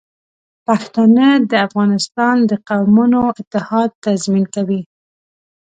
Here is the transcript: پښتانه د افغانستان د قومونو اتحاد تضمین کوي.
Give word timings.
پښتانه 0.67 1.27
د 1.49 1.51
افغانستان 1.67 2.35
د 2.49 2.51
قومونو 2.67 3.19
اتحاد 3.39 3.89
تضمین 4.05 4.45
کوي. 4.55 4.81